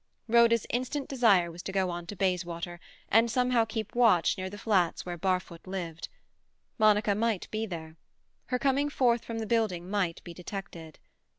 Rhoda's 0.27 0.65
instant 0.71 1.07
desire 1.07 1.51
was 1.51 1.61
to 1.61 1.71
go 1.71 1.91
on 1.91 2.07
to 2.07 2.15
Bayswater, 2.15 2.79
and 3.09 3.29
somehow 3.29 3.65
keep 3.65 3.93
watch 3.93 4.35
near 4.35 4.49
the 4.49 4.57
flats 4.57 5.05
where 5.05 5.15
Barfoot 5.15 5.67
lived. 5.67 6.09
Monica 6.79 7.13
might 7.13 7.47
be 7.51 7.67
there. 7.67 7.97
Her 8.47 8.57
coming 8.57 8.89
forth 8.89 9.23
from 9.23 9.37
the 9.37 9.45
building 9.45 9.87
might 9.91 10.23
be 10.23 10.33
detected. 10.33 10.97